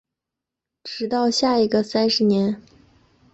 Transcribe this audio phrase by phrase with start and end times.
[0.83, 2.59] 直到下一个三十年